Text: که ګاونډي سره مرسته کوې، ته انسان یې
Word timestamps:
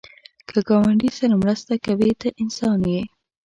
که 0.47 0.57
ګاونډي 0.67 1.09
سره 1.17 1.33
مرسته 1.43 1.73
کوې، 1.85 2.11
ته 2.21 2.27
انسان 2.43 2.79
یې 2.93 3.01